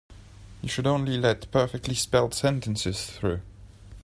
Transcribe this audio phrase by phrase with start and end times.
[0.63, 3.41] You should only let perfectly spelled sentences through.